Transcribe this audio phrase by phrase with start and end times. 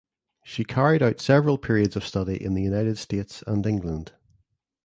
[0.43, 4.13] She carried out several periods of study in the United States and England.